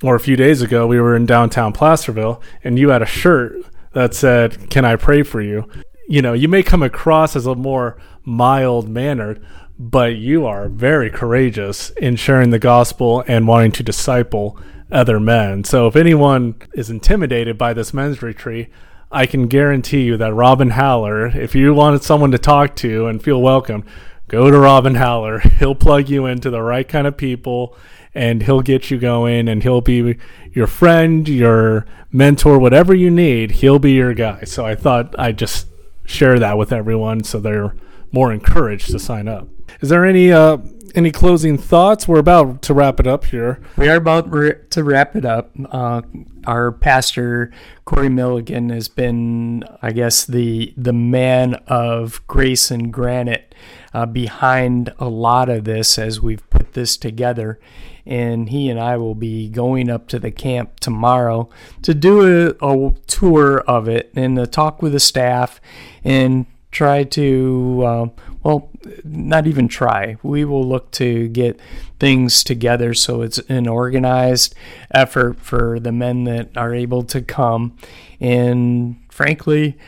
or 0.03 0.15
a 0.15 0.21
few 0.21 0.37
days 0.37 0.63
ago, 0.63 0.87
we 0.87 1.01
were 1.01 1.17
in 1.17 1.27
downtown 1.27 1.73
Placerville, 1.73 2.43
and 2.63 2.79
you 2.79 2.91
had 2.91 3.03
a 3.03 3.07
shirt 3.07 3.55
that 3.93 4.15
said, 4.15 4.69
Can 4.71 4.85
I 4.85 4.97
pray 4.97 5.23
for 5.23 5.41
you? 5.41 5.69
You 6.09 6.21
know, 6.21 6.35
you 6.35 6.49
may 6.49 6.63
come 6.63 6.83
across 6.83 7.35
as 7.35 7.47
a 7.47 7.55
more 7.55 7.97
mild 8.25 8.89
mannered, 8.89 9.45
but 9.79 10.17
you 10.17 10.45
are 10.45 10.69
very 10.69 11.11
courageous 11.11 11.91
in 11.91 12.17
sharing 12.17 12.51
the 12.51 12.59
gospel 12.59 13.25
and 13.27 13.49
wanting 13.49 13.73
to 13.73 13.83
disciple 13.83 14.59
other 14.91 15.19
men. 15.19 15.65
So 15.65 15.87
if 15.87 15.97
anyone 15.97 16.57
is 16.75 16.91
intimidated 16.91 17.57
by 17.57 17.73
this 17.73 17.95
men's 17.95 18.21
retreat, 18.21 18.69
I 19.13 19.27
can 19.27 19.47
guarantee 19.47 20.03
you 20.03 20.17
that 20.17 20.33
Robin 20.33 20.71
Haller, 20.71 21.27
if 21.27 21.55
you 21.55 21.75
wanted 21.75 22.03
someone 22.03 22.31
to 22.31 22.39
talk 22.39 22.75
to 22.77 23.07
and 23.07 23.23
feel 23.23 23.43
welcome, 23.43 23.85
go 24.27 24.51
to 24.51 24.59
Robin 24.59 24.95
Haller. 24.95 25.39
He'll 25.59 25.75
plug 25.75 26.09
you 26.09 26.25
into 26.25 26.49
the 26.49 26.63
right 26.63 26.89
kind 26.89 27.07
of 27.07 27.17
people 27.17 27.77
and 28.15 28.43
he'll 28.43 28.61
get 28.61 28.91
you 28.91 28.99
going 28.99 29.49
and 29.49 29.63
he'll 29.63 29.81
be 29.81 30.19
your 30.53 30.67
friend, 30.67 31.27
your 31.29 31.87
mentor, 32.11 32.59
whatever 32.59 32.95
you 32.95 33.11
need, 33.11 33.53
he'll 33.53 33.79
be 33.79 33.93
your 33.93 34.13
guy. 34.13 34.45
So 34.45 34.67
I 34.67 34.75
thought 34.75 35.15
I'd 35.19 35.39
just 35.39 35.67
share 36.05 36.39
that 36.39 36.59
with 36.59 36.73
everyone 36.73 37.25
so 37.25 37.41
they're 37.41 37.75
more 38.13 38.33
encouraged 38.33 38.91
to 38.91 38.99
sign 38.99 39.29
up. 39.29 39.49
Is 39.81 39.89
there 39.89 40.05
any 40.05 40.31
uh, 40.31 40.59
any 40.95 41.11
closing 41.11 41.59
thoughts? 41.59 42.07
We're 42.07 42.19
about 42.19 42.63
to 42.63 42.75
wrap 42.75 43.01
it 43.01 43.07
up 43.07 43.27
here. 43.27 43.61
We 43.77 43.89
are 43.89 43.97
about 43.97 44.31
to 44.33 44.85
wrap 44.85 45.17
it 45.17 45.25
up. 45.25 45.51
Uh, 45.71 46.03
our 46.47 46.73
pastor 46.73 47.53
Corey 47.85 48.09
Milligan 48.09 48.71
has 48.71 48.89
been, 48.89 49.65
I 49.81 49.93
guess, 49.93 50.25
the 50.25 50.73
the 50.77 50.93
man 50.93 51.55
of 51.67 52.27
grace 52.27 52.71
and 52.71 52.93
granite 52.93 53.55
uh, 53.95 54.07
behind 54.07 54.93
a 54.99 55.09
lot 55.09 55.49
of 55.49 55.65
this 55.65 55.99
as 55.99 56.21
we've 56.21 56.49
put 56.51 56.73
this 56.73 56.97
together 56.97 57.59
and 58.05 58.49
he 58.49 58.69
and 58.69 58.81
I 58.81 58.97
will 58.97 59.15
be 59.15 59.49
going 59.49 59.89
up 59.89 60.09
to 60.09 60.19
the 60.19 60.31
camp 60.31 60.81
tomorrow 60.81 61.49
to 61.83 61.95
do 61.95 62.49
a, 62.61 62.67
a 62.67 62.93
tour 63.07 63.61
of 63.61 63.89
it 63.89 64.11
and 64.15 64.37
to 64.37 64.47
talk 64.47 64.83
with 64.83 64.93
the 64.93 65.01
staff 65.01 65.61
and 66.03 66.47
try 66.73 67.05
to, 67.05 67.83
uh, 67.85 68.07
well, 68.43 68.71
not 69.05 69.47
even 69.47 69.69
try. 69.69 70.17
We 70.23 70.45
will 70.45 70.67
look 70.67 70.91
to 70.93 71.29
get 71.29 71.61
things 72.01 72.43
together 72.43 72.95
so 72.95 73.23
it's 73.23 73.39
an 73.49 73.69
organized 73.69 74.55
effort 74.91 75.39
for 75.39 75.79
the 75.79 75.93
men 75.93 76.25
that 76.25 76.57
are 76.57 76.75
able 76.75 77.05
to 77.05 77.21
come. 77.21 77.77
And 78.21 78.97
frankly, 79.11 79.79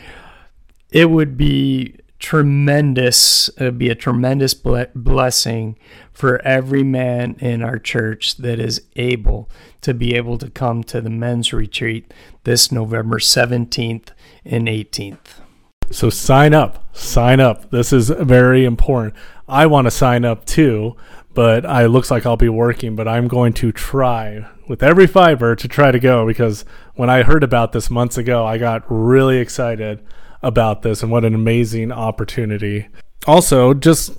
it 0.92 1.10
would 1.10 1.36
be 1.36 1.96
tremendous 2.20 3.50
it 3.58 3.64
would 3.64 3.78
be 3.78 3.90
a 3.90 3.94
tremendous 3.94 4.54
ble- 4.54 4.86
blessing 4.94 5.76
for 6.10 6.40
every 6.40 6.82
man 6.82 7.36
in 7.38 7.62
our 7.62 7.78
church 7.78 8.36
that 8.36 8.58
is 8.58 8.80
able 8.96 9.50
to 9.82 9.92
be 9.92 10.14
able 10.14 10.38
to 10.38 10.48
come 10.48 10.82
to 10.82 11.02
the 11.02 11.10
men's 11.10 11.52
retreat 11.52 12.14
this 12.44 12.72
November 12.72 13.18
17th 13.18 14.08
and 14.42 14.68
18th. 14.68 15.43
So 15.90 16.10
sign 16.10 16.54
up, 16.54 16.84
sign 16.96 17.40
up. 17.40 17.70
This 17.70 17.92
is 17.92 18.10
very 18.10 18.64
important. 18.64 19.14
I 19.48 19.66
want 19.66 19.86
to 19.86 19.90
sign 19.90 20.24
up 20.24 20.44
too, 20.44 20.96
but 21.34 21.66
I 21.66 21.86
looks 21.86 22.10
like 22.10 22.26
I'll 22.26 22.36
be 22.36 22.48
working, 22.48 22.96
but 22.96 23.06
I'm 23.06 23.28
going 23.28 23.52
to 23.54 23.72
try 23.72 24.46
with 24.66 24.82
every 24.82 25.06
fiber 25.06 25.54
to 25.56 25.68
try 25.68 25.90
to 25.90 25.98
go 25.98 26.26
because 26.26 26.64
when 26.94 27.10
I 27.10 27.22
heard 27.22 27.44
about 27.44 27.72
this 27.72 27.90
months 27.90 28.16
ago, 28.16 28.46
I 28.46 28.58
got 28.58 28.84
really 28.88 29.38
excited 29.38 30.02
about 30.42 30.82
this 30.82 31.02
and 31.02 31.10
what 31.10 31.24
an 31.24 31.34
amazing 31.34 31.92
opportunity. 31.92 32.88
Also, 33.26 33.74
just 33.74 34.10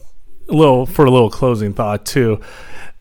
a 0.50 0.54
little 0.54 0.86
for 0.86 1.06
a 1.06 1.12
little 1.12 1.30
closing 1.30 1.74
thought 1.74 2.06
too. 2.06 2.40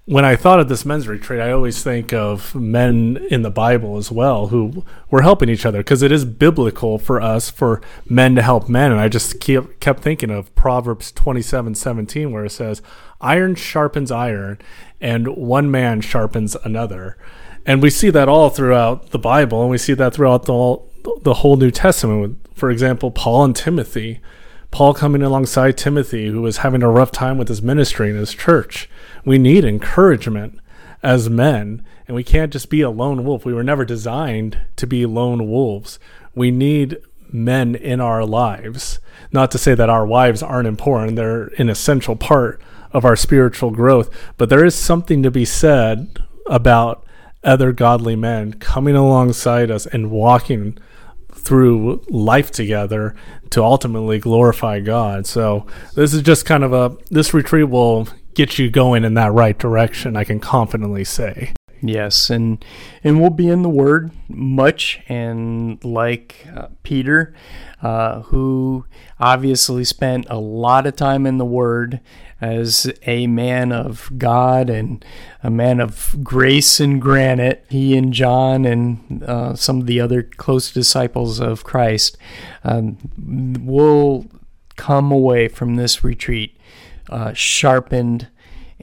When 0.07 0.27
I 0.27 0.37
thought 0.37 0.61
of 0.61 0.69
this 0.69 0.85
men's 0.85 1.09
retreat, 1.09 1.41
I 1.41 1.51
always 1.51 1.83
think 1.83 2.13
of 2.13 2.55
men 2.55 3.27
in 3.31 3.41
the 3.41 3.51
Bible 3.51 3.97
as 3.97 4.13
well 4.13 4.49
who 4.49 4.85
were 5.11 5.23
helping 5.23 5.49
each 5.49 5.65
other 5.65 5.79
because 5.79 6.03
it 6.03 6.13
is 6.13 6.27
biblical 6.27 6.99
for 6.99 7.23
us 7.23 7.49
for 7.49 7.81
men 8.07 8.35
to 8.35 8.43
help 8.43 8.69
men. 8.69 8.93
And 8.93 9.01
I 9.01 9.09
just 9.09 9.41
kept, 9.41 9.81
kept 9.81 10.03
thinking 10.03 10.31
of 10.31 10.55
Proverbs 10.55 11.11
27 11.11 11.75
17, 11.75 12.31
where 12.31 12.45
it 12.45 12.51
says, 12.51 12.83
Iron 13.23 13.55
sharpens 13.55 14.11
iron, 14.11 14.59
and 15.01 15.29
one 15.39 15.71
man 15.71 16.03
sharpens 16.03 16.55
another. 16.65 17.17
And 17.65 17.81
we 17.81 17.89
see 17.89 18.11
that 18.11 18.29
all 18.29 18.51
throughout 18.51 19.09
the 19.09 19.19
Bible, 19.19 19.63
and 19.63 19.71
we 19.71 19.79
see 19.79 19.95
that 19.95 20.13
throughout 20.13 20.45
the, 20.45 20.83
the 21.23 21.35
whole 21.35 21.57
New 21.57 21.71
Testament. 21.71 22.47
For 22.55 22.71
example, 22.71 23.11
Paul 23.11 23.45
and 23.45 23.57
Timothy. 23.57 24.21
Paul 24.75 24.93
coming 24.93 25.23
alongside 25.23 25.79
Timothy, 25.79 26.27
who 26.27 26.43
was 26.43 26.57
having 26.57 26.83
a 26.83 26.91
rough 26.91 27.13
time 27.13 27.39
with 27.39 27.47
his 27.47 27.63
ministry 27.63 28.11
in 28.11 28.17
his 28.17 28.35
church. 28.35 28.91
We 29.25 29.39
need 29.39 29.65
encouragement 29.65 30.59
as 31.01 31.31
men, 31.31 31.85
and 32.09 32.17
we 32.17 32.25
can't 32.25 32.53
just 32.53 32.71
be 32.71 32.81
a 32.81 32.91
lone 32.91 33.25
wolf. 33.25 33.45
We 33.45 33.55
were 33.55 33.63
never 33.63 33.85
designed 33.85 34.59
to 34.75 34.85
be 34.85 35.07
lone 35.07 35.49
wolves. 35.49 36.01
We 36.35 36.51
need 36.51 36.97
men 37.31 37.77
in 37.77 38.01
our 38.01 38.25
lives. 38.25 38.99
Not 39.31 39.53
to 39.53 39.59
say 39.59 39.77
that 39.77 39.91
our 39.91 40.05
wives 40.05 40.43
aren't 40.43 40.67
important, 40.67 41.15
they're 41.15 41.53
an 41.57 41.69
essential 41.69 42.17
part 42.17 42.61
of 42.91 43.05
our 43.05 43.15
spiritual 43.15 43.71
growth, 43.71 44.11
but 44.39 44.49
there 44.49 44.65
is 44.65 44.75
something 44.75 45.23
to 45.23 45.31
be 45.31 45.45
said 45.45 46.19
about 46.47 47.07
other 47.45 47.71
godly 47.71 48.17
men 48.17 48.55
coming 48.55 48.97
alongside 48.97 49.71
us 49.71 49.87
and 49.87 50.11
walking 50.11 50.77
through 51.35 52.03
life 52.09 52.51
together 52.51 53.15
to 53.51 53.63
ultimately 53.63 54.19
glorify 54.19 54.81
God. 54.81 55.27
So 55.27 55.67
this 55.95 56.15
is 56.15 56.23
just 56.23 56.47
kind 56.47 56.65
of 56.65 56.73
a 56.73 56.97
this 57.11 57.35
retreat 57.35 57.69
will 57.69 58.09
get 58.35 58.59
you 58.59 58.71
going 58.71 59.05
in 59.05 59.15
that 59.15 59.33
right 59.33 59.59
direction, 59.59 60.17
I 60.17 60.25
can 60.25 60.41
confidently 60.41 61.05
say. 61.05 61.53
Yes, 61.83 62.31
and 62.31 62.65
and 63.03 63.21
we'll 63.21 63.31
be 63.31 63.49
in 63.49 63.63
the 63.63 63.69
Word 63.69 64.11
much, 64.29 65.01
and 65.09 65.83
like 65.85 66.47
uh, 66.55 66.69
Peter, 66.83 67.35
uh, 67.83 68.23
who 68.23 68.87
obviously 69.21 69.85
spent 69.85 70.27
a 70.31 70.39
lot 70.39 70.87
of 70.87 70.97
time 70.97 71.27
in 71.27 71.39
the 71.39 71.45
Word 71.45 72.01
as 72.41 72.93
a 73.07 73.27
man 73.27 73.73
of 73.73 74.11
God 74.19 74.69
and 74.69 75.05
a 75.43 75.51
man 75.51 75.81
of 75.81 76.17
grace 76.23 76.81
and 76.81 77.01
granite. 77.01 77.65
He 77.69 77.97
and 77.97 78.13
John 78.13 78.65
and 78.65 79.23
uh, 79.23 79.55
some 79.55 79.81
of 79.81 79.87
the 79.87 80.01
other 80.01 80.23
close 80.23 80.73
disciples 80.73 81.41
of 81.41 81.65
Christ 81.65 82.17
um, 82.63 82.99
will 83.65 84.27
come 84.77 85.13
away 85.13 85.49
from 85.49 85.77
this 85.77 86.03
retreat 86.03 86.59
uh, 87.09 87.33
sharpened 87.33 88.29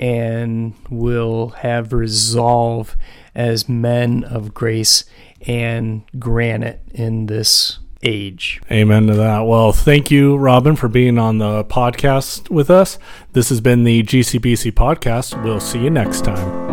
and 0.01 0.74
will 0.89 1.50
have 1.50 1.93
resolve 1.93 2.98
as 3.35 3.70
men 3.70 4.24
of 4.24 4.53
grace 4.53 5.05
and 5.48 6.03
granite 6.20 6.81
in 6.92 7.27
this 7.27 7.79
age. 8.03 8.59
Amen 8.72 9.07
to 9.07 9.14
that. 9.14 9.42
Well, 9.42 9.72
thank 9.72 10.09
you, 10.09 10.35
Robin, 10.37 10.75
for 10.75 10.87
being 10.87 11.20
on 11.20 11.37
the 11.37 11.64
podcast 11.66 12.50
with 12.50 12.72
us. 12.72 12.98
This 13.33 13.50
has 13.50 13.61
been 13.61 13.83
the 13.83 14.01
GCBC 14.03 14.72
podcast. 14.72 15.42
We'll 15.44 15.59
see 15.59 15.79
you 15.79 15.92
next 15.92 16.25
time. 16.25 16.71